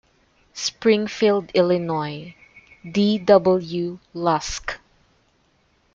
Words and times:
Springfield, 0.55 1.51
Ill.: 1.53 1.69
D. 2.91 3.19
W. 3.19 3.99
Lusk. 4.15 4.79